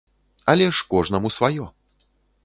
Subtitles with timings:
[0.53, 1.65] Але ж кожнаму сваё.